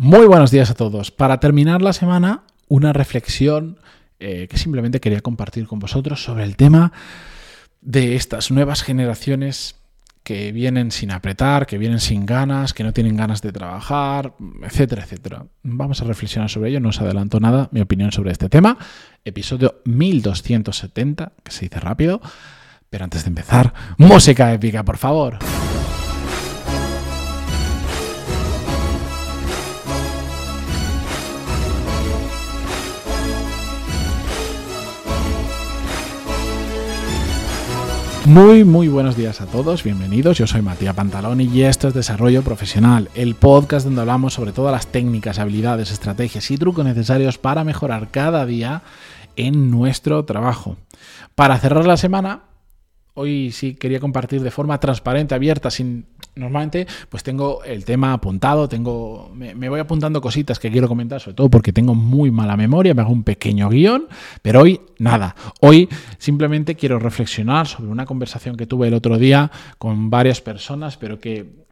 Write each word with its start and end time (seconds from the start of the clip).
Muy 0.00 0.26
buenos 0.26 0.52
días 0.52 0.70
a 0.70 0.74
todos. 0.74 1.10
Para 1.10 1.40
terminar 1.40 1.82
la 1.82 1.92
semana, 1.92 2.44
una 2.68 2.92
reflexión 2.92 3.80
eh, 4.20 4.46
que 4.48 4.56
simplemente 4.56 5.00
quería 5.00 5.22
compartir 5.22 5.66
con 5.66 5.80
vosotros 5.80 6.22
sobre 6.22 6.44
el 6.44 6.54
tema 6.54 6.92
de 7.80 8.14
estas 8.14 8.52
nuevas 8.52 8.84
generaciones 8.84 9.74
que 10.22 10.52
vienen 10.52 10.92
sin 10.92 11.10
apretar, 11.10 11.66
que 11.66 11.78
vienen 11.78 11.98
sin 11.98 12.26
ganas, 12.26 12.74
que 12.74 12.84
no 12.84 12.92
tienen 12.92 13.16
ganas 13.16 13.42
de 13.42 13.50
trabajar, 13.50 14.34
etcétera, 14.62 15.02
etcétera. 15.02 15.46
Vamos 15.64 16.00
a 16.00 16.04
reflexionar 16.04 16.48
sobre 16.48 16.70
ello, 16.70 16.78
no 16.78 16.90
os 16.90 17.00
adelanto 17.00 17.40
nada, 17.40 17.68
mi 17.72 17.80
opinión 17.80 18.12
sobre 18.12 18.30
este 18.30 18.48
tema. 18.48 18.78
Episodio 19.24 19.82
1270, 19.84 21.32
que 21.42 21.50
se 21.50 21.62
dice 21.62 21.80
rápido. 21.80 22.20
Pero 22.88 23.02
antes 23.02 23.24
de 23.24 23.30
empezar, 23.30 23.74
música 23.96 24.52
épica, 24.52 24.84
por 24.84 24.96
favor. 24.96 25.40
Muy, 38.28 38.62
muy 38.62 38.88
buenos 38.88 39.16
días 39.16 39.40
a 39.40 39.46
todos, 39.46 39.82
bienvenidos. 39.82 40.36
Yo 40.36 40.46
soy 40.46 40.60
Matías 40.60 40.94
Pantaloni 40.94 41.44
y 41.44 41.62
esto 41.62 41.88
es 41.88 41.94
Desarrollo 41.94 42.42
Profesional, 42.42 43.08
el 43.14 43.34
podcast 43.34 43.86
donde 43.86 44.02
hablamos 44.02 44.34
sobre 44.34 44.52
todas 44.52 44.70
las 44.70 44.86
técnicas, 44.86 45.38
habilidades, 45.38 45.90
estrategias 45.90 46.50
y 46.50 46.58
trucos 46.58 46.84
necesarios 46.84 47.38
para 47.38 47.64
mejorar 47.64 48.10
cada 48.10 48.44
día 48.44 48.82
en 49.36 49.70
nuestro 49.70 50.26
trabajo. 50.26 50.76
Para 51.34 51.58
cerrar 51.58 51.86
la 51.86 51.96
semana, 51.96 52.42
hoy 53.14 53.50
sí 53.50 53.76
quería 53.76 53.98
compartir 53.98 54.42
de 54.42 54.50
forma 54.50 54.78
transparente, 54.78 55.34
abierta, 55.34 55.70
sin 55.70 56.04
normalmente 56.38 56.86
pues 57.08 57.22
tengo 57.22 57.62
el 57.64 57.84
tema 57.84 58.12
apuntado, 58.12 58.68
tengo 58.68 59.30
me, 59.34 59.68
voy 59.68 59.80
apuntando 59.80 60.20
cositas 60.20 60.58
que 60.58 60.70
quiero 60.70 60.88
comentar, 60.88 61.20
sobre 61.20 61.34
todo 61.34 61.50
porque 61.50 61.72
tengo 61.72 61.94
muy 61.94 62.30
mala 62.30 62.56
memoria, 62.56 62.94
me 62.94 63.02
hago 63.02 63.12
un 63.12 63.24
pequeño 63.24 63.68
guion, 63.68 64.06
pero 64.42 64.62
hoy 64.62 64.80
nada. 64.98 65.34
Hoy 65.60 65.88
simplemente 66.18 66.74
quiero 66.74 66.98
reflexionar 66.98 67.66
sobre 67.66 67.90
una 67.90 68.06
conversación 68.06 68.56
que 68.56 68.66
tuve 68.66 68.88
el 68.88 68.94
otro 68.94 69.18
día 69.18 69.50
con 69.78 70.10
varias 70.10 70.40
personas, 70.40 70.96
pero 70.96 71.18
que 71.18 71.68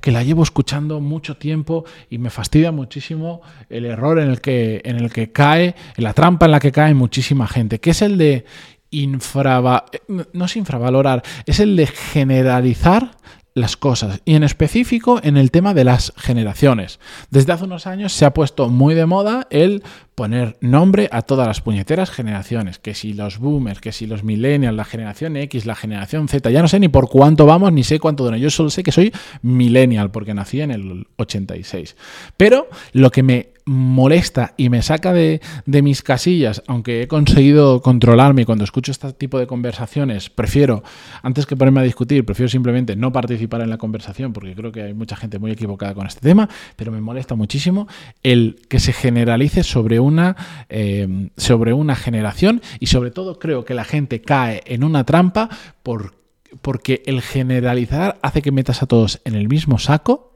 que 0.00 0.10
la 0.10 0.24
llevo 0.24 0.42
escuchando 0.42 1.00
mucho 1.00 1.36
tiempo 1.36 1.84
y 2.08 2.18
me 2.18 2.30
fastidia 2.30 2.72
muchísimo 2.72 3.42
el 3.68 3.84
error 3.84 4.18
en 4.18 4.28
el 4.28 4.40
que 4.40 4.80
en 4.84 4.96
el 4.96 5.12
que 5.12 5.30
cae, 5.30 5.74
en 5.96 6.04
la 6.04 6.14
trampa 6.14 6.46
en 6.46 6.52
la 6.52 6.60
que 6.60 6.72
cae 6.72 6.94
muchísima 6.94 7.46
gente, 7.46 7.78
que 7.80 7.90
es 7.90 8.02
el 8.02 8.18
de 8.18 8.44
infrava 8.90 9.84
no 10.08 10.44
es 10.44 10.56
infravalorar, 10.56 11.22
es 11.46 11.60
el 11.60 11.76
de 11.76 11.86
generalizar 11.86 13.12
las 13.54 13.76
cosas 13.76 14.20
y 14.24 14.34
en 14.34 14.44
específico 14.44 15.20
en 15.22 15.36
el 15.36 15.50
tema 15.50 15.74
de 15.74 15.84
las 15.84 16.12
generaciones. 16.16 17.00
Desde 17.30 17.52
hace 17.52 17.64
unos 17.64 17.86
años 17.86 18.12
se 18.12 18.24
ha 18.24 18.34
puesto 18.34 18.68
muy 18.68 18.94
de 18.94 19.06
moda 19.06 19.46
el 19.50 19.82
poner 20.14 20.56
nombre 20.60 21.08
a 21.12 21.22
todas 21.22 21.46
las 21.46 21.60
puñeteras 21.60 22.10
generaciones, 22.10 22.78
que 22.78 22.94
si 22.94 23.14
los 23.14 23.38
boomers, 23.38 23.80
que 23.80 23.92
si 23.92 24.06
los 24.06 24.22
millennials, 24.22 24.76
la 24.76 24.84
generación 24.84 25.36
X, 25.36 25.66
la 25.66 25.74
generación 25.74 26.28
Z, 26.28 26.50
ya 26.50 26.62
no 26.62 26.68
sé 26.68 26.78
ni 26.78 26.88
por 26.88 27.08
cuánto 27.08 27.46
vamos, 27.46 27.72
ni 27.72 27.84
sé 27.84 27.98
cuánto 27.98 28.24
dura, 28.24 28.36
yo 28.36 28.50
solo 28.50 28.70
sé 28.70 28.82
que 28.82 28.92
soy 28.92 29.12
millennial 29.42 30.10
porque 30.10 30.34
nací 30.34 30.60
en 30.60 30.70
el 30.70 31.06
86. 31.16 31.96
Pero 32.36 32.68
lo 32.92 33.10
que 33.10 33.22
me 33.22 33.48
molesta 33.70 34.54
y 34.56 34.68
me 34.68 34.82
saca 34.82 35.12
de, 35.12 35.40
mis 35.64 36.02
casillas, 36.02 36.60
aunque 36.66 37.02
he 37.02 37.06
conseguido 37.06 37.80
controlarme 37.82 38.44
cuando 38.44 38.64
escucho 38.64 38.90
este 38.90 39.12
tipo 39.12 39.38
de 39.38 39.46
conversaciones, 39.46 40.28
prefiero, 40.28 40.82
antes 41.22 41.46
que 41.46 41.54
ponerme 41.54 41.78
a 41.78 41.84
discutir, 41.84 42.26
prefiero 42.26 42.48
simplemente 42.48 42.96
no 42.96 43.12
participar 43.12 43.60
en 43.60 43.70
la 43.70 43.78
conversación 43.78 44.32
porque 44.32 44.56
creo 44.56 44.72
que 44.72 44.82
hay 44.82 44.94
mucha 44.94 45.14
gente 45.14 45.38
muy 45.38 45.52
equivocada 45.52 45.94
con 45.94 46.08
este 46.08 46.20
tema, 46.20 46.48
pero 46.74 46.90
me 46.90 47.00
molesta 47.00 47.36
muchísimo 47.36 47.86
el 48.24 48.60
que 48.68 48.80
se 48.80 48.92
generalice 48.92 49.62
sobre 49.62 50.00
una, 50.00 50.36
eh, 50.68 51.28
sobre 51.36 51.72
una 51.72 51.94
generación 51.94 52.62
y 52.80 52.86
sobre 52.86 53.12
todo 53.12 53.38
creo 53.38 53.64
que 53.64 53.74
la 53.74 53.84
gente 53.84 54.20
cae 54.20 54.62
en 54.66 54.82
una 54.82 55.04
trampa 55.04 55.48
porque 56.60 57.04
el 57.06 57.22
generalizar 57.22 58.18
hace 58.20 58.42
que 58.42 58.50
metas 58.50 58.82
a 58.82 58.86
todos 58.86 59.20
en 59.24 59.36
el 59.36 59.48
mismo 59.48 59.78
saco 59.78 60.29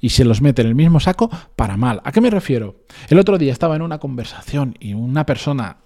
y 0.00 0.10
se 0.10 0.24
los 0.24 0.40
mete 0.42 0.62
en 0.62 0.68
el 0.68 0.74
mismo 0.74 1.00
saco 1.00 1.30
para 1.56 1.76
mal. 1.76 2.00
¿A 2.04 2.12
qué 2.12 2.20
me 2.20 2.30
refiero? 2.30 2.84
El 3.08 3.18
otro 3.18 3.38
día 3.38 3.52
estaba 3.52 3.76
en 3.76 3.82
una 3.82 3.98
conversación 3.98 4.76
y 4.80 4.94
una 4.94 5.26
persona 5.26 5.78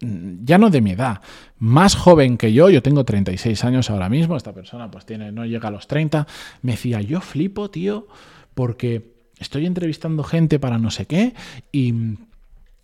mm, 0.00 0.44
ya 0.44 0.58
no 0.58 0.70
de 0.70 0.80
mi 0.80 0.92
edad, 0.92 1.20
más 1.58 1.94
joven 1.94 2.36
que 2.36 2.52
yo, 2.52 2.70
yo 2.70 2.82
tengo 2.82 3.04
36 3.04 3.64
años 3.64 3.90
ahora 3.90 4.08
mismo, 4.08 4.36
esta 4.36 4.52
persona 4.52 4.90
pues 4.90 5.06
tiene 5.06 5.32
no 5.32 5.44
llega 5.44 5.68
a 5.68 5.72
los 5.72 5.86
30, 5.86 6.26
me 6.62 6.72
decía, 6.72 7.00
"Yo 7.00 7.20
flipo, 7.20 7.70
tío, 7.70 8.08
porque 8.54 9.14
estoy 9.38 9.66
entrevistando 9.66 10.22
gente 10.22 10.58
para 10.58 10.78
no 10.78 10.90
sé 10.90 11.06
qué 11.06 11.34
y 11.72 11.94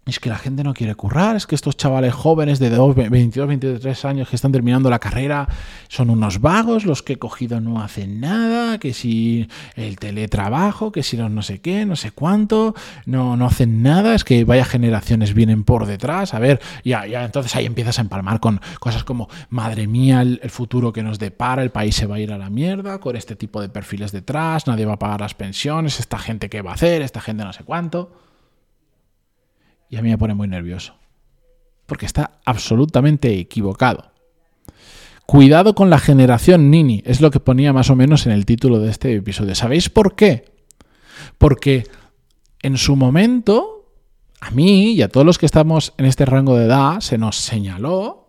es 0.07 0.21
que 0.21 0.29
la 0.29 0.39
gente 0.39 0.63
no 0.63 0.73
quiere 0.73 0.95
currar, 0.95 1.35
es 1.35 1.49
que 1.49 1.57
estos 1.57 1.77
chavales 1.77 2.15
jóvenes 2.15 2.61
de 2.61 2.71
22, 2.71 3.49
23 3.49 4.05
años 4.05 4.29
que 4.29 4.37
están 4.37 4.53
terminando 4.53 4.89
la 4.89 5.01
carrera 5.01 5.49
son 5.89 6.11
unos 6.11 6.41
vagos, 6.41 6.85
los 6.87 7.03
que 7.03 7.15
he 7.15 7.19
cogido 7.19 7.61
no 7.61 7.83
hacen 7.83 8.21
nada, 8.21 8.79
que 8.79 8.95
si 8.95 9.49
el 9.75 9.99
teletrabajo, 9.99 10.93
que 10.93 11.03
si 11.03 11.17
los 11.17 11.29
no 11.29 11.43
sé 11.43 11.61
qué, 11.61 11.85
no 11.87 11.97
sé 11.97 12.13
cuánto, 12.13 12.77
no, 13.05 13.37
no 13.37 13.47
hacen 13.47 13.83
nada, 13.83 14.15
es 14.15 14.23
que 14.23 14.45
vaya 14.45 14.65
generaciones 14.65 15.35
vienen 15.35 15.65
por 15.65 15.87
detrás, 15.87 16.35
a 16.35 16.39
ver, 16.39 16.61
ya, 16.85 17.05
ya 17.07 17.25
entonces 17.25 17.57
ahí 17.57 17.67
empiezas 17.67 17.99
a 17.99 18.03
empalmar 18.03 18.39
con 18.39 18.61
cosas 18.79 19.03
como, 19.03 19.29
madre 19.49 19.89
mía, 19.89 20.23
el, 20.23 20.39
el 20.41 20.51
futuro 20.51 20.93
que 20.93 21.03
nos 21.03 21.19
depara, 21.19 21.65
el 21.65 21.71
país 21.71 21.97
se 21.97 22.07
va 22.07 22.15
a 22.15 22.21
ir 22.21 22.33
a 22.33 22.39
la 22.39 22.49
mierda, 22.49 23.01
con 23.01 23.17
este 23.17 23.35
tipo 23.35 23.61
de 23.61 23.71
perfiles 23.71 24.13
detrás, 24.13 24.69
nadie 24.69 24.87
va 24.87 24.93
a 24.93 24.99
pagar 25.01 25.21
las 25.21 25.35
pensiones, 25.35 25.99
esta 25.99 26.19
gente 26.19 26.49
qué 26.49 26.63
va 26.63 26.71
a 26.71 26.75
hacer, 26.75 27.03
esta 27.03 27.21
gente 27.21 27.43
no 27.43 27.53
sé 27.53 27.65
cuánto. 27.65 28.13
Y 29.89 29.97
a 29.97 30.03
mí 30.03 30.09
me 30.09 30.19
pone 30.19 30.35
muy 30.35 30.49
nervioso. 30.49 30.95
Porque 31.87 32.07
está 32.07 32.33
absolutamente 32.45 33.39
equivocado. 33.39 34.11
Cuidado 35.27 35.75
con 35.75 35.91
la 35.91 35.99
generación 35.99 36.71
Nini, 36.71 37.03
es 37.05 37.21
lo 37.21 37.33
que 37.33 37.41
ponía 37.41 37.73
más 37.73 37.91
o 37.91 37.97
menos 37.97 38.27
en 38.27 38.33
el 38.33 38.47
título 38.47 38.79
de 38.79 38.91
este 38.91 39.15
episodio. 39.15 39.57
¿Sabéis 39.57 39.91
por 39.91 40.15
qué? 40.15 40.45
Porque 41.37 41.85
en 42.63 42.77
su 42.77 42.95
momento, 42.95 43.91
a 44.41 44.53
mí 44.53 44.93
y 44.93 45.03
a 45.03 45.09
todos 45.09 45.27
los 45.27 45.39
que 45.39 45.47
estamos 45.47 45.95
en 45.99 46.07
este 46.07 46.27
rango 46.27 46.57
de 46.57 46.67
edad, 46.67 47.01
se 47.01 47.19
nos 47.19 47.37
señaló, 47.37 48.29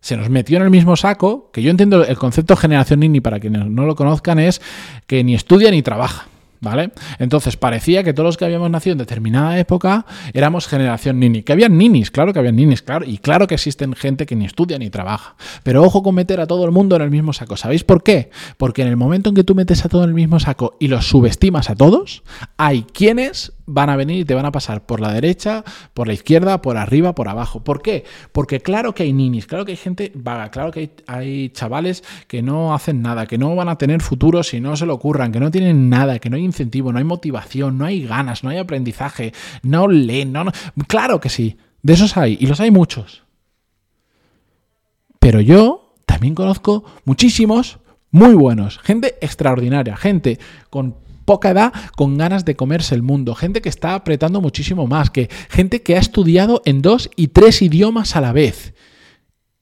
se 0.00 0.16
nos 0.16 0.28
metió 0.28 0.56
en 0.56 0.64
el 0.64 0.70
mismo 0.70 0.96
saco, 0.96 1.50
que 1.52 1.62
yo 1.62 1.70
entiendo 1.70 2.04
el 2.04 2.18
concepto 2.18 2.56
generación 2.56 3.00
Nini, 3.00 3.20
para 3.20 3.38
quienes 3.38 3.66
no 3.66 3.86
lo 3.86 3.94
conozcan, 3.94 4.40
es 4.40 4.60
que 5.06 5.22
ni 5.22 5.34
estudia 5.34 5.70
ni 5.70 5.82
trabaja. 5.82 6.26
¿Vale? 6.60 6.90
Entonces 7.18 7.56
parecía 7.56 8.02
que 8.02 8.12
todos 8.12 8.26
los 8.26 8.36
que 8.36 8.44
habíamos 8.44 8.70
nacido 8.70 8.92
en 8.92 8.98
determinada 8.98 9.58
época 9.58 10.06
éramos 10.32 10.66
generación 10.66 11.20
nini. 11.20 11.42
Que 11.42 11.52
habían 11.52 11.78
ninis, 11.78 12.10
claro 12.10 12.32
que 12.32 12.38
habían 12.38 12.56
ninis, 12.56 12.82
claro. 12.82 13.04
Y 13.06 13.18
claro 13.18 13.46
que 13.46 13.54
existen 13.54 13.94
gente 13.94 14.26
que 14.26 14.34
ni 14.34 14.44
estudia 14.44 14.78
ni 14.78 14.90
trabaja. 14.90 15.36
Pero 15.62 15.82
ojo 15.82 16.02
con 16.02 16.14
meter 16.14 16.40
a 16.40 16.46
todo 16.46 16.64
el 16.64 16.72
mundo 16.72 16.96
en 16.96 17.02
el 17.02 17.10
mismo 17.10 17.32
saco. 17.32 17.56
¿Sabéis 17.56 17.84
por 17.84 18.02
qué? 18.02 18.30
Porque 18.56 18.82
en 18.82 18.88
el 18.88 18.96
momento 18.96 19.28
en 19.28 19.36
que 19.36 19.44
tú 19.44 19.54
metes 19.54 19.84
a 19.84 19.88
todo 19.88 20.02
en 20.02 20.10
el 20.10 20.14
mismo 20.14 20.40
saco 20.40 20.76
y 20.80 20.88
los 20.88 21.06
subestimas 21.06 21.70
a 21.70 21.76
todos, 21.76 22.22
hay 22.56 22.82
quienes 22.82 23.52
van 23.68 23.90
a 23.90 23.96
venir 23.96 24.20
y 24.20 24.24
te 24.24 24.34
van 24.34 24.46
a 24.46 24.52
pasar 24.52 24.84
por 24.86 25.00
la 25.00 25.12
derecha, 25.12 25.62
por 25.94 26.08
la 26.08 26.14
izquierda, 26.14 26.62
por 26.62 26.76
arriba, 26.76 27.14
por 27.14 27.28
abajo. 27.28 27.62
¿Por 27.62 27.82
qué? 27.82 28.04
Porque 28.32 28.60
claro 28.60 28.94
que 28.94 29.02
hay 29.02 29.12
ninis, 29.12 29.46
claro 29.46 29.64
que 29.64 29.72
hay 29.72 29.76
gente 29.76 30.10
vaga, 30.14 30.50
claro 30.50 30.70
que 30.72 30.90
hay, 31.06 31.50
chavales 31.50 32.02
que 32.26 32.42
no 32.42 32.74
hacen 32.74 33.02
nada, 33.02 33.26
que 33.26 33.38
no 33.38 33.54
van 33.54 33.68
a 33.68 33.76
tener 33.76 34.00
futuro 34.00 34.42
si 34.42 34.60
no 34.60 34.76
se 34.76 34.86
lo 34.86 34.94
ocurran, 34.94 35.30
que 35.30 35.40
no 35.40 35.50
tienen 35.50 35.90
nada, 35.90 36.18
que 36.18 36.30
no 36.30 36.36
hay 36.36 36.44
incentivo, 36.44 36.90
no 36.92 36.98
hay 36.98 37.04
motivación, 37.04 37.76
no 37.78 37.84
hay 37.84 38.06
ganas, 38.06 38.42
no 38.42 38.50
hay 38.50 38.58
aprendizaje, 38.58 39.32
no 39.62 39.86
leen, 39.86 40.32
no, 40.32 40.44
no. 40.44 40.52
Claro 40.86 41.20
que 41.20 41.28
sí, 41.28 41.58
de 41.82 41.92
esos 41.92 42.16
hay, 42.16 42.38
y 42.40 42.46
los 42.46 42.60
hay 42.60 42.70
muchos. 42.70 43.22
Pero 45.18 45.40
yo 45.40 45.94
también 46.06 46.34
conozco 46.34 46.84
muchísimos 47.04 47.78
muy 48.10 48.34
buenos, 48.34 48.78
gente 48.78 49.16
extraordinaria, 49.20 49.96
gente 49.96 50.38
con 50.70 50.96
poca 51.28 51.50
edad 51.50 51.74
con 51.94 52.16
ganas 52.16 52.46
de 52.46 52.56
comerse 52.56 52.94
el 52.94 53.02
mundo, 53.02 53.34
gente 53.34 53.60
que 53.60 53.68
está 53.68 53.94
apretando 53.94 54.40
muchísimo 54.40 54.86
más, 54.86 55.10
que 55.10 55.28
gente 55.50 55.82
que 55.82 55.94
ha 55.94 56.00
estudiado 56.00 56.62
en 56.64 56.80
dos 56.80 57.10
y 57.16 57.28
tres 57.28 57.60
idiomas 57.60 58.16
a 58.16 58.22
la 58.22 58.32
vez. 58.32 58.72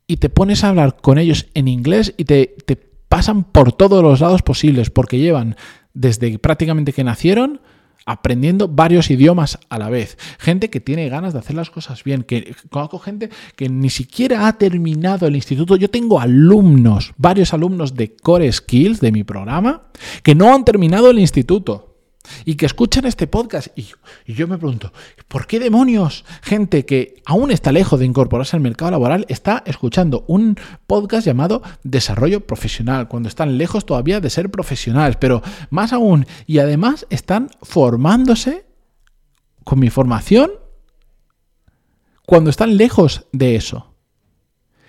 Y 0.06 0.18
te 0.18 0.28
pones 0.28 0.62
a 0.62 0.68
hablar 0.68 0.98
con 1.02 1.18
ellos 1.18 1.48
en 1.54 1.66
inglés 1.66 2.14
y 2.16 2.24
te, 2.24 2.54
te 2.64 2.76
pasan 2.76 3.42
por 3.42 3.72
todos 3.72 4.00
los 4.00 4.20
lados 4.20 4.42
posibles, 4.42 4.90
porque 4.90 5.18
llevan 5.18 5.56
desde 5.92 6.38
prácticamente 6.38 6.92
que 6.92 7.02
nacieron 7.02 7.60
aprendiendo 8.06 8.68
varios 8.68 9.10
idiomas 9.10 9.58
a 9.68 9.78
la 9.78 9.90
vez. 9.90 10.16
Gente 10.38 10.70
que 10.70 10.80
tiene 10.80 11.08
ganas 11.08 11.32
de 11.32 11.40
hacer 11.40 11.56
las 11.56 11.70
cosas 11.70 12.04
bien, 12.04 12.22
que 12.22 12.54
conozco 12.70 12.98
gente 12.98 13.30
que 13.56 13.68
ni 13.68 13.90
siquiera 13.90 14.46
ha 14.46 14.56
terminado 14.56 15.26
el 15.26 15.36
instituto. 15.36 15.76
Yo 15.76 15.90
tengo 15.90 16.20
alumnos, 16.20 17.12
varios 17.18 17.52
alumnos 17.52 17.94
de 17.94 18.14
Core 18.14 18.50
Skills 18.50 19.00
de 19.00 19.12
mi 19.12 19.24
programa, 19.24 19.88
que 20.22 20.34
no 20.34 20.54
han 20.54 20.64
terminado 20.64 21.10
el 21.10 21.18
instituto. 21.18 21.95
Y 22.44 22.56
que 22.56 22.66
escuchan 22.66 23.04
este 23.06 23.26
podcast. 23.26 23.68
Y, 23.76 23.88
yo 24.26 24.48
me 24.48 24.58
pregunto, 24.58 24.92
¿por 25.28 25.46
qué 25.46 25.60
demonios 25.60 26.24
gente 26.42 26.84
que 26.84 27.22
aún 27.24 27.50
está 27.50 27.72
lejos 27.72 27.98
de 27.98 28.06
incorporarse 28.06 28.56
al 28.56 28.62
mercado 28.62 28.90
laboral 28.90 29.26
está 29.28 29.62
escuchando 29.66 30.24
un 30.28 30.58
podcast 30.86 31.26
llamado 31.26 31.62
Desarrollo 31.82 32.46
Profesional, 32.46 33.08
cuando 33.08 33.28
están 33.28 33.58
lejos 33.58 33.86
todavía 33.86 34.20
de 34.20 34.30
ser 34.30 34.50
profesionales? 34.50 35.16
Pero 35.18 35.42
más 35.70 35.92
aún, 35.92 36.26
y 36.46 36.58
además 36.58 37.06
están 37.10 37.50
formándose 37.62 38.66
con 39.64 39.80
mi 39.80 39.90
formación 39.90 40.50
cuando 42.26 42.50
están 42.50 42.76
lejos 42.76 43.26
de 43.32 43.56
eso. 43.56 43.94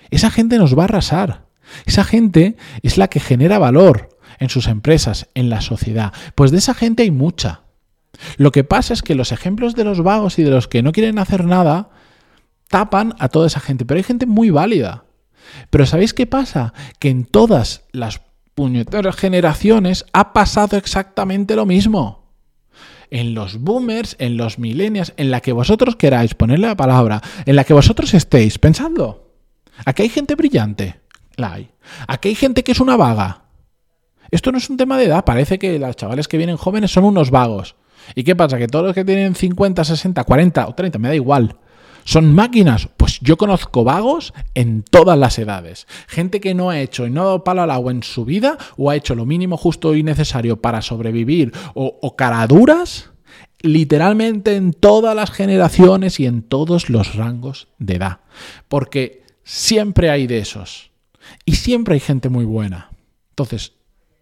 Esa 0.10 0.32
gente 0.32 0.58
nos 0.58 0.78
va 0.78 0.84
a 0.84 0.86
arrasar. 0.86 1.48
Esa 1.86 2.04
gente 2.04 2.56
es 2.82 2.98
la 2.98 3.10
que 3.10 3.20
genera 3.20 3.60
valor 3.60 4.17
en 4.40 4.50
sus 4.50 4.68
empresas, 4.68 5.30
en 5.34 5.50
la 5.50 5.62
sociedad. 5.62 6.14
Pues 6.36 6.52
de 6.52 6.58
esa 6.58 6.74
gente 6.74 7.04
hay 7.04 7.12
mucha. 7.12 7.62
Lo 8.38 8.52
que 8.52 8.64
pasa 8.64 8.94
es 8.94 9.02
que 9.02 9.16
los 9.16 9.32
ejemplos 9.32 9.76
de 9.76 9.84
los 9.84 10.02
vagos 10.02 10.40
y 10.40 10.44
de 10.44 10.52
los 10.52 10.68
que 10.68 10.82
no 10.82 10.92
quieren 10.92 11.20
hacer 11.20 11.46
nada 11.46 11.90
tapan 12.68 13.16
a 13.20 13.30
toda 13.30 13.48
esa 13.48 13.60
gente, 13.60 13.86
pero 13.86 13.98
hay 13.98 14.04
gente 14.04 14.26
muy 14.26 14.50
válida. 14.50 15.06
Pero 15.70 15.86
¿sabéis 15.86 16.14
qué 16.14 16.26
pasa? 16.26 16.74
Que 17.00 17.10
en 17.10 17.26
todas 17.26 17.84
las 17.92 18.22
puñeteras 18.56 19.16
generaciones 19.16 20.06
ha 20.14 20.34
pasado 20.34 20.78
exactamente 20.78 21.56
lo 21.56 21.66
mismo. 21.66 22.34
En 23.10 23.34
los 23.34 23.60
boomers, 23.60 24.18
en 24.20 24.36
los 24.36 24.60
millennials, 24.60 25.14
en 25.16 25.32
la 25.32 25.40
que 25.40 25.54
vosotros 25.54 25.96
queráis 25.96 26.34
ponerle 26.34 26.68
la 26.68 26.76
palabra, 26.76 27.22
en 27.46 27.56
la 27.56 27.64
que 27.64 27.74
vosotros 27.74 28.14
estéis, 28.14 28.60
pensadlo. 28.60 29.32
Aquí 29.86 30.04
hay 30.04 30.10
gente 30.10 30.36
brillante, 30.36 31.00
la 31.36 31.54
hay. 31.54 31.70
Aquí 32.08 32.30
hay 32.30 32.36
gente 32.36 32.64
que 32.64 32.74
es 32.74 32.82
una 32.82 32.98
vaga, 32.98 33.44
esto 34.32 34.52
no 34.52 34.58
es 34.58 34.70
un 34.70 34.78
tema 34.78 34.98
de 34.98 35.06
edad, 35.06 35.26
parece 35.26 35.60
que 35.60 35.80
los 35.80 35.96
chavales 35.96 36.28
que 36.28 36.38
vienen 36.38 36.58
jóvenes 36.58 36.92
son 36.92 37.04
unos 37.06 37.32
vagos. 37.32 37.76
¿Y 38.16 38.24
qué 38.24 38.36
pasa? 38.36 38.58
Que 38.58 38.68
todos 38.68 38.86
los 38.86 38.96
que 38.96 39.04
tienen 39.06 39.36
50, 39.36 39.84
60, 39.84 40.24
40 40.24 40.68
o 40.68 40.76
30, 40.76 41.00
me 41.00 41.10
da 41.10 41.16
igual, 41.16 41.58
son 42.08 42.34
máquinas. 42.34 42.88
Pues 42.96 43.20
yo 43.20 43.38
conozco 43.38 43.84
vagos 43.84 44.34
en 44.56 44.84
todas 44.84 45.20
las 45.20 45.38
edades. 45.38 45.88
Gente 46.08 46.40
que 46.40 46.54
no 46.54 46.70
ha 46.70 46.80
hecho 46.80 47.06
y 47.06 47.12
no 47.12 47.22
ha 47.22 47.26
dado 47.26 47.44
palo 47.44 47.62
al 47.62 47.72
agua 47.72 47.92
en 47.92 48.02
su 48.02 48.24
vida 48.24 48.58
o 48.78 48.90
ha 48.90 48.96
hecho 48.96 49.14
lo 49.14 49.26
mínimo 49.26 49.58
justo 49.58 49.94
y 49.94 50.04
necesario 50.04 50.62
para 50.62 50.82
sobrevivir 50.82 51.52
o, 51.74 52.16
caraduras, 52.16 53.12
literalmente 53.60 54.56
en 54.56 54.72
todas 54.72 55.16
las 55.16 55.32
generaciones 55.32 56.22
y 56.22 56.26
en 56.26 56.44
todos 56.44 56.90
los 56.90 57.16
rangos 57.16 57.68
de 57.78 57.96
edad. 57.96 58.20
Porque 58.70 59.24
siempre 59.44 60.10
hay 60.10 60.28
de 60.28 60.40
esos. 60.40 60.92
Y 61.44 61.56
siempre 61.56 61.96
hay 61.96 62.00
gente 62.00 62.30
muy 62.30 62.46
buena. 62.46 62.92
Entonces, 63.32 63.74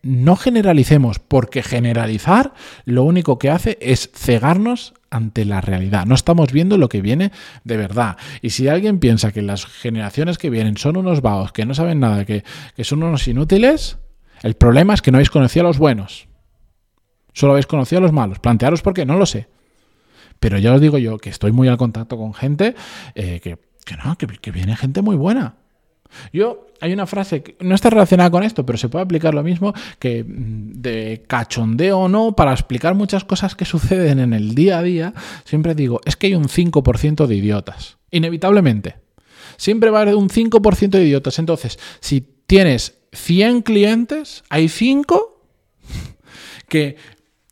no 0.05 0.35
generalicemos, 0.35 1.17
porque 1.17 1.63
generalizar 1.63 2.53
lo 2.85 3.03
único 3.03 3.39
que 3.39 3.49
hace 3.49 3.79
es 3.81 4.11
cegarnos 4.13 4.93
ante 5.09 5.45
la 5.45 5.61
realidad. 5.61 6.05
No 6.05 6.13
estamos 6.13 6.51
viendo 6.51 6.77
lo 6.77 6.89
que 6.89 7.01
viene 7.01 7.31
de 7.63 7.75
verdad. 7.75 8.15
Y 8.43 8.51
si 8.51 8.67
alguien 8.67 8.99
piensa 8.99 9.31
que 9.31 9.41
las 9.41 9.65
generaciones 9.65 10.37
que 10.37 10.51
vienen 10.51 10.77
son 10.77 10.95
unos 10.97 11.21
vagos, 11.21 11.51
que 11.53 11.65
no 11.65 11.73
saben 11.73 12.01
nada, 12.01 12.23
que, 12.23 12.43
que 12.75 12.83
son 12.83 13.01
unos 13.01 13.27
inútiles, 13.27 13.97
el 14.43 14.53
problema 14.53 14.93
es 14.93 15.01
que 15.01 15.09
no 15.09 15.17
habéis 15.17 15.31
conocido 15.31 15.65
a 15.65 15.69
los 15.69 15.79
buenos. 15.79 16.27
Solo 17.33 17.53
habéis 17.53 17.65
conocido 17.65 17.97
a 17.97 18.03
los 18.03 18.11
malos. 18.11 18.37
Plantearos 18.37 18.83
por 18.83 18.93
qué, 18.93 19.07
no 19.07 19.17
lo 19.17 19.25
sé. 19.25 19.49
Pero 20.39 20.59
ya 20.59 20.71
os 20.75 20.81
digo 20.81 20.99
yo 20.99 21.17
que 21.17 21.31
estoy 21.31 21.51
muy 21.51 21.67
al 21.67 21.77
contacto 21.77 22.15
con 22.15 22.35
gente 22.35 22.75
eh, 23.15 23.39
que, 23.39 23.57
no, 23.97 24.15
que 24.17 24.51
viene 24.51 24.75
gente 24.75 25.01
muy 25.01 25.15
buena. 25.15 25.55
Yo, 26.31 26.67
hay 26.81 26.93
una 26.93 27.05
frase 27.05 27.43
que 27.43 27.55
no 27.59 27.75
está 27.75 27.89
relacionada 27.89 28.29
con 28.29 28.43
esto, 28.43 28.65
pero 28.65 28.77
se 28.77 28.89
puede 28.89 29.03
aplicar 29.03 29.33
lo 29.33 29.43
mismo 29.43 29.73
que 29.99 30.23
mm, 30.23 30.73
de 30.73 31.23
cachondeo 31.27 31.99
o 31.99 32.07
no, 32.07 32.35
para 32.35 32.51
explicar 32.51 32.95
muchas 32.95 33.23
cosas 33.23 33.55
que 33.55 33.65
suceden 33.65 34.19
en 34.19 34.33
el 34.33 34.55
día 34.55 34.79
a 34.79 34.83
día, 34.83 35.13
siempre 35.43 35.75
digo, 35.75 36.01
es 36.05 36.15
que 36.15 36.27
hay 36.27 36.35
un 36.35 36.47
5% 36.47 37.27
de 37.27 37.35
idiotas, 37.35 37.97
inevitablemente. 38.11 38.97
Siempre 39.57 39.89
va 39.89 39.99
a 39.99 40.01
haber 40.03 40.15
un 40.15 40.29
5% 40.29 40.89
de 40.89 41.03
idiotas. 41.03 41.39
Entonces, 41.39 41.79
si 42.01 42.21
tienes 42.21 42.97
100 43.13 43.61
clientes, 43.61 44.43
hay 44.49 44.67
5 44.67 45.41
que 46.67 46.97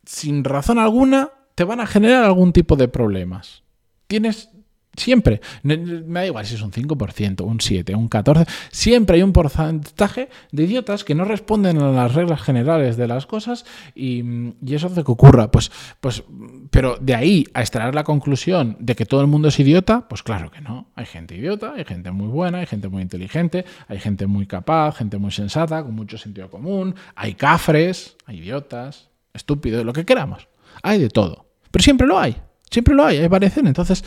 sin 0.06 0.44
razón 0.44 0.80
alguna 0.80 1.30
te 1.56 1.64
van 1.64 1.80
a 1.80 1.88
generar 1.88 2.24
algún 2.24 2.52
tipo 2.52 2.76
de 2.76 2.88
problemas. 2.88 3.64
Tienes 4.08 4.50
Siempre. 4.96 5.42
Me 5.64 5.78
da 5.78 6.26
igual 6.26 6.46
si 6.46 6.56
es 6.56 6.62
un 6.62 6.72
5%, 6.72 7.42
un 7.42 7.58
7%, 7.58 7.96
un 7.96 8.10
14%. 8.10 8.48
Siempre 8.72 9.16
hay 9.18 9.24
un 9.24 9.34
porcentaje 9.34 10.30
de 10.52 10.64
idiotas 10.64 11.04
que 11.04 11.16
no 11.16 11.26
responden 11.26 11.82
a 11.82 11.92
las 11.92 12.14
reglas 12.14 12.42
generales 12.42 12.96
de 12.96 13.08
las 13.08 13.26
cosas 13.26 13.66
y, 13.96 14.24
eso 14.74 14.88
hace 14.88 15.04
que 15.04 15.12
ocurra. 15.12 15.50
Pues, 15.50 15.72
pues, 16.00 16.24
pero 16.70 16.98
de 17.00 17.16
ahí 17.16 17.46
a 17.54 17.62
extraer 17.62 17.96
la 17.96 18.04
conclusión 18.04 18.78
de 18.80 18.96
que 18.96 19.06
todo 19.06 19.22
el 19.22 19.28
mundo 19.28 19.48
es 19.48 19.60
idiota, 19.60 20.08
pues 20.08 20.22
claro 20.22 20.52
que 20.52 20.62
no. 20.62 20.88
Hay 20.96 21.06
gente 21.06 21.36
idiota, 21.36 21.74
hay 21.76 21.86
gente 21.86 22.12
muy 22.12 22.28
buena, 22.28 22.60
hay 22.60 22.68
gente 22.68 22.88
muy 22.88 23.02
inteligente, 23.02 23.66
hay 23.88 24.00
gente 24.00 24.28
muy 24.28 24.46
capaz, 24.46 24.96
gente 24.96 25.18
muy 25.18 25.32
sensata, 25.32 25.84
con 25.84 25.96
mucho 25.96 26.18
sentido 26.18 26.50
común. 26.50 26.96
Hay 27.16 27.34
cafres, 27.34 28.16
hay 28.26 28.40
idiotas, 28.40 29.10
estúpidos, 29.34 29.86
lo 29.86 29.94
que 29.94 30.06
queramos. 30.06 30.48
Hay 30.84 31.00
de 31.00 31.10
todo. 31.10 31.48
Pero 31.72 31.84
siempre 31.84 32.06
lo 32.06 32.20
hay. 32.20 32.36
Siempre 32.74 32.96
lo 32.96 33.06
hay, 33.06 33.20
hay 33.20 33.28
variación. 33.28 33.68
Entonces, 33.68 34.04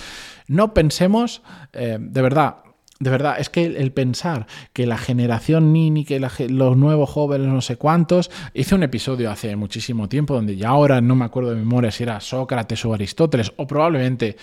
no 0.49 0.75
pensemos, 0.75 1.41
eh, 1.73 1.99
de 2.01 2.23
verdad, 2.23 2.57
de 2.99 3.11
verdad, 3.11 3.37
es 3.39 3.51
que 3.51 3.65
el, 3.65 3.93
pensar 3.93 4.47
que 4.73 4.87
la 4.87 4.97
generación 4.97 5.73
Nini, 5.73 6.05
que 6.07 6.19
los 6.19 6.77
nuevos 6.77 7.11
jóvenes, 7.11 7.47
no 7.49 7.61
sé 7.61 7.77
cuántos, 7.77 8.31
hice 8.55 8.75
un 8.75 8.83
episodio 8.83 9.31
hace 9.31 9.55
muchísimo 9.55 10.09
tiempo 10.09 10.35
donde 10.35 10.57
ya 10.57 10.71
ahora 10.71 11.03
no 11.03 11.15
me 11.15 11.27
acuerdo 11.27 11.51
de 11.51 11.57
memoria 11.57 11.91
si 11.91 12.05
era 12.05 12.21
Sócrates 12.21 12.85
o 12.87 12.95
Aristóteles, 12.95 13.53
o 13.57 13.67
probablemente 13.67 14.37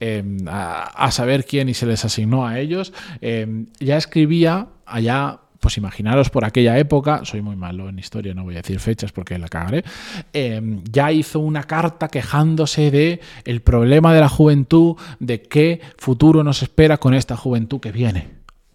eh, 0.00 0.22
a, 0.48 1.10
saber 1.12 1.44
quién 1.44 1.68
y 1.68 1.74
se 1.74 1.86
les 1.86 2.04
asignó 2.04 2.44
a 2.44 2.58
ellos, 2.58 2.92
eh, 3.20 3.66
ya 3.78 3.96
escribía 3.96 4.66
allá 4.84 5.41
pues 5.62 5.76
imaginaros 5.76 6.28
por 6.28 6.44
aquella 6.44 6.76
época, 6.76 7.20
soy 7.22 7.40
muy 7.40 7.54
malo 7.54 7.88
en 7.88 7.96
historia, 7.96 8.34
no 8.34 8.42
voy 8.42 8.54
a 8.54 8.62
decir 8.62 8.80
fechas 8.80 9.12
porque 9.12 9.38
la 9.38 9.46
cagaré, 9.46 9.84
em, 10.32 10.82
ya 10.90 11.12
hizo 11.12 11.38
una 11.38 11.62
carta 11.62 12.08
quejándose 12.08 12.90
de 12.90 13.20
el 13.44 13.62
problema 13.62 14.12
de 14.12 14.20
la 14.20 14.28
juventud, 14.28 14.96
de 15.20 15.40
qué 15.40 15.80
futuro 15.96 16.42
nos 16.42 16.64
espera 16.64 16.98
con 16.98 17.14
esta 17.14 17.36
juventud 17.36 17.78
que 17.78 17.92
viene. 17.92 18.26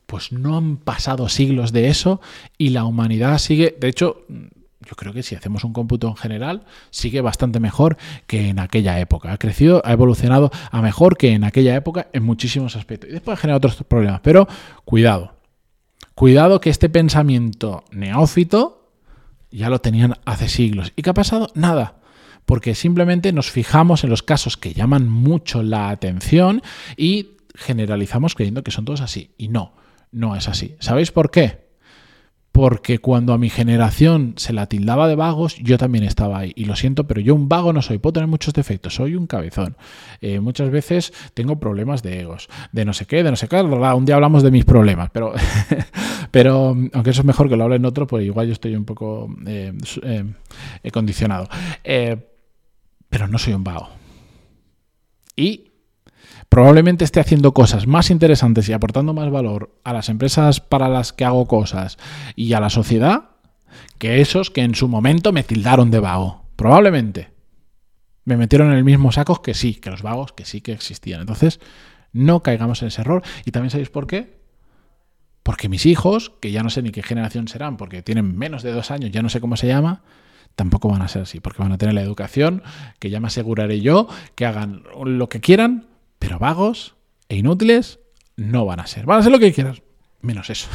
Pues 0.05 0.31
no 0.31 0.55
han 0.55 0.77
pasado 0.77 1.27
siglos 1.27 1.73
de 1.73 1.89
eso 1.89 2.21
y 2.57 2.69
la 2.69 2.85
humanidad 2.85 3.37
sigue, 3.39 3.75
de 3.77 3.89
hecho, 3.89 4.25
yo 4.29 4.95
creo 4.95 5.11
que 5.11 5.23
si 5.23 5.35
hacemos 5.35 5.65
un 5.65 5.73
cómputo 5.73 6.07
en 6.07 6.15
general, 6.15 6.63
sigue 6.89 7.19
bastante 7.19 7.59
mejor 7.59 7.97
que 8.27 8.47
en 8.47 8.59
aquella 8.59 8.97
época. 9.01 9.33
Ha 9.33 9.37
crecido, 9.37 9.81
ha 9.83 9.91
evolucionado 9.91 10.51
a 10.71 10.81
mejor 10.81 11.17
que 11.17 11.33
en 11.33 11.43
aquella 11.43 11.75
época 11.75 12.07
en 12.13 12.23
muchísimos 12.23 12.77
aspectos. 12.77 13.09
Y 13.09 13.13
después 13.13 13.37
ha 13.37 13.41
generado 13.41 13.57
otros 13.57 13.83
problemas, 13.83 14.21
pero 14.21 14.47
cuidado, 14.85 15.36
Cuidado 16.17 16.59
que 16.59 16.71
este 16.71 16.89
pensamiento 16.89 17.83
neófito 17.91 18.89
ya 19.51 19.69
lo 19.69 19.81
tenían 19.81 20.15
hace 20.25 20.49
siglos. 20.49 20.91
¿Y 20.95 21.03
qué 21.03 21.11
ha 21.11 21.13
pasado? 21.13 21.51
Nada. 21.53 21.99
Porque 22.43 22.73
simplemente 22.73 23.31
nos 23.33 23.51
fijamos 23.51 24.03
en 24.03 24.09
los 24.09 24.23
casos 24.23 24.57
que 24.57 24.73
llaman 24.73 25.07
mucho 25.07 25.61
la 25.61 25.89
atención 25.89 26.63
y 26.95 27.37
generalizamos 27.53 28.33
creyendo 28.33 28.63
que 28.63 28.71
son 28.71 28.83
todos 28.83 29.01
así. 29.01 29.35
Y 29.37 29.49
no, 29.49 29.75
no 30.11 30.35
es 30.35 30.47
así. 30.47 30.75
¿Sabéis 30.79 31.11
por 31.11 31.29
qué? 31.29 31.66
Porque 32.57 32.97
cuando 32.97 33.33
a 33.33 33.37
mi 33.37 33.51
generación 33.51 34.33
se 34.35 34.51
la 34.51 34.65
tildaba 34.65 35.07
de 35.07 35.13
vagos, 35.13 35.57
yo 35.57 35.77
también 35.77 36.03
estaba 36.03 36.39
ahí. 36.39 36.53
Y 36.55 36.65
lo 36.65 36.75
siento, 36.75 37.05
pero 37.05 37.21
yo 37.21 37.35
un 37.35 37.47
vago 37.47 37.71
no 37.71 37.83
soy, 37.83 37.99
puedo 37.99 38.13
tener 38.13 38.25
muchos 38.25 38.51
defectos, 38.51 38.95
soy 38.95 39.15
un 39.15 39.27
cabezón. 39.27 39.77
Eh, 40.21 40.39
muchas 40.39 40.71
veces 40.71 41.13
tengo 41.35 41.59
problemas 41.59 42.01
de 42.01 42.19
egos, 42.19 42.49
de 42.71 42.83
no 42.83 42.93
sé 42.93 43.05
qué, 43.05 43.21
de 43.21 43.29
no 43.29 43.35
sé 43.35 43.47
qué. 43.47 43.61
Un 43.61 44.05
día 44.05 44.15
hablamos 44.15 44.41
de 44.41 44.49
mis 44.49 44.65
problemas, 44.65 45.11
pero, 45.11 45.33
pero 46.31 46.75
aunque 46.93 47.11
eso 47.11 47.21
es 47.21 47.25
mejor 47.25 47.47
que 47.47 47.57
lo 47.57 47.65
hablen 47.65 47.85
otro, 47.85 48.07
pues 48.07 48.25
igual 48.25 48.47
yo 48.47 48.53
estoy 48.53 48.75
un 48.75 48.85
poco 48.85 49.29
eh, 49.45 49.71
eh, 50.01 50.91
condicionado. 50.91 51.47
pero 51.83 53.27
no 53.27 53.37
soy 53.37 53.53
un 53.53 53.63
vago. 53.63 53.87
Y 55.35 55.66
probablemente 56.49 57.03
esté 57.03 57.19
haciendo 57.19 57.53
cosas 57.53 57.87
más 57.87 58.09
interesantes 58.09 58.67
y 58.69 58.73
aportando 58.73 59.13
más 59.13 59.29
valor 59.29 59.75
a 59.83 59.93
las 59.93 60.09
empresas 60.09 60.59
para 60.59 60.89
las 60.89 61.13
que 61.13 61.25
hago 61.25 61.47
cosas 61.47 61.97
y 62.35 62.53
a 62.53 62.59
la 62.59 62.69
sociedad 62.69 63.29
que 63.97 64.21
esos 64.21 64.51
que 64.51 64.61
en 64.61 64.75
su 64.75 64.87
momento 64.87 65.31
me 65.31 65.43
tildaron 65.43 65.91
de 65.91 65.99
vago. 65.99 66.45
Probablemente. 66.55 67.29
Me 68.25 68.37
metieron 68.37 68.71
en 68.71 68.77
el 68.77 68.83
mismo 68.83 69.11
saco 69.11 69.41
que 69.41 69.53
sí, 69.53 69.75
que 69.75 69.89
los 69.89 70.01
vagos 70.01 70.33
que 70.33 70.45
sí 70.45 70.61
que 70.61 70.73
existían. 70.73 71.21
Entonces, 71.21 71.59
no 72.11 72.43
caigamos 72.43 72.81
en 72.81 72.89
ese 72.89 73.01
error. 73.01 73.23
Y 73.45 73.51
también 73.51 73.69
sabéis 73.69 73.89
por 73.89 74.07
qué. 74.07 74.37
Porque 75.43 75.69
mis 75.69 75.85
hijos, 75.85 76.31
que 76.41 76.51
ya 76.51 76.61
no 76.61 76.69
sé 76.69 76.81
ni 76.81 76.91
qué 76.91 77.01
generación 77.01 77.47
serán, 77.47 77.77
porque 77.77 78.01
tienen 78.01 78.37
menos 78.37 78.63
de 78.63 78.73
dos 78.73 78.91
años, 78.91 79.11
ya 79.11 79.21
no 79.21 79.29
sé 79.29 79.39
cómo 79.39 79.55
se 79.55 79.67
llama, 79.67 80.01
tampoco 80.55 80.89
van 80.89 81.01
a 81.01 81.07
ser 81.07 81.21
así, 81.21 81.39
porque 81.39 81.63
van 81.63 81.71
a 81.71 81.77
tener 81.77 81.95
la 81.95 82.01
educación, 82.01 82.63
que 82.99 83.09
ya 83.09 83.21
me 83.21 83.27
aseguraré 83.27 83.79
yo, 83.79 84.09
que 84.35 84.45
hagan 84.45 84.83
lo 85.05 85.29
que 85.29 85.39
quieran, 85.39 85.85
pero 86.19 86.39
vagos 86.39 86.95
e 87.29 87.37
inútiles 87.37 87.99
no 88.35 88.65
van 88.65 88.79
a 88.79 88.87
ser. 88.87 89.05
Van 89.05 89.19
a 89.19 89.23
ser 89.23 89.31
lo 89.31 89.39
que 89.39 89.53
quieras, 89.53 89.81
menos 90.21 90.49
eso. 90.49 90.69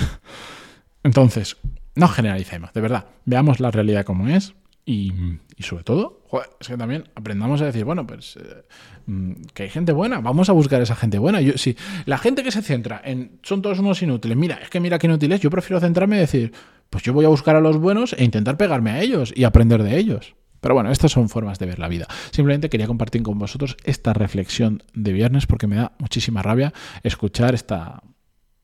Entonces, 1.03 1.57
no 1.95 2.09
generalicemos, 2.09 2.73
de 2.73 2.81
verdad. 2.81 3.07
Veamos 3.25 3.61
la 3.61 3.71
realidad 3.71 4.05
como 4.05 4.29
es 4.29 4.55
y, 4.85 5.13
y 5.57 5.63
sobre 5.63 5.85
todo, 5.85 6.23
es 6.61 6.69
que 6.69 6.77
también 6.77 7.09
aprendamos 7.15 7.61
a 7.61 7.67
decir, 7.67 7.85
bueno, 7.85 8.07
pues 8.07 8.37
eh, 8.37 8.63
mm, 9.07 9.33
que 9.55 9.65
hay 9.65 9.69
gente 9.69 9.93
buena, 9.93 10.21
vamos 10.21 10.49
a 10.49 10.53
buscar 10.53 10.81
esa 10.81 10.97
gente 10.97 11.19
buena. 11.19 11.41
Yo, 11.41 11.57
si 11.59 11.77
la 12.07 12.19
gente 12.19 12.43
que 12.43 12.51
se 12.51 12.63
centra 12.63 13.01
en 13.05 13.39
son 13.43 13.63
todos 13.63 13.79
unos 13.79 14.03
inútiles, 14.03 14.37
mira, 14.37 14.57
es 14.57 14.71
que 14.71 14.81
mira 14.81 14.99
qué 14.99 15.07
inútiles, 15.07 15.41
yo 15.41 15.51
prefiero 15.51 15.81
centrarme 15.81 16.17
y 16.17 16.21
decir, 16.21 16.53
pues 16.91 17.05
yo 17.05 17.13
voy 17.13 17.25
a 17.25 17.29
buscar 17.29 17.57
a 17.57 17.61
los 17.61 17.77
buenos 17.77 18.15
e 18.15 18.25
intentar 18.25 18.57
pegarme 18.57 18.91
a 18.91 19.01
ellos 19.01 19.33
y 19.35 19.45
aprender 19.45 19.83
de 19.83 19.99
ellos. 19.99 20.35
Pero 20.63 20.75
bueno, 20.75 20.93
estas 20.93 21.11
son 21.11 21.29
formas 21.29 21.59
de 21.59 21.67
ver 21.67 21.81
la 21.81 21.89
vida. 21.89 22.07
Simplemente 22.31 22.71
quería 22.71 22.87
compartir 22.87 23.23
con 23.23 23.37
vosotros 23.37 23.77
esta 23.83 24.13
reflexión 24.13 24.85
de 24.95 25.13
viernes 25.13 25.47
porque 25.47 25.67
me 25.67 25.77
da 25.77 25.93
muchísima 25.99 26.41
rabia 26.41 26.73
escuchar 27.03 27.55
esta, 27.55 28.01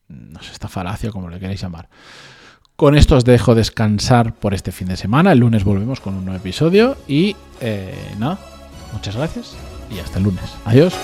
no 0.06 0.40
sé, 0.40 0.52
esta 0.52 0.68
falacia, 0.68 1.10
como 1.10 1.28
le 1.28 1.40
queréis 1.40 1.60
llamar. 1.60 1.88
Con 2.76 2.96
esto 2.96 3.16
os 3.16 3.24
dejo 3.24 3.56
descansar 3.56 4.36
por 4.36 4.54
este 4.54 4.70
fin 4.70 4.86
de 4.86 4.96
semana. 4.96 5.32
El 5.32 5.40
lunes 5.40 5.64
volvemos 5.64 5.98
con 6.00 6.14
un 6.14 6.24
nuevo 6.24 6.38
episodio 6.38 6.96
y 7.08 7.34
eh, 7.60 7.92
nada, 8.20 8.38
muchas 8.92 9.16
gracias 9.16 9.56
y 9.90 9.98
hasta 9.98 10.18
el 10.18 10.24
lunes. 10.24 10.54
Adiós. 10.64 10.94